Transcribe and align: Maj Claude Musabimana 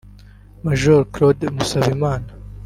Maj 0.63 0.79
Claude 1.13 1.45
Musabimana 1.55 2.29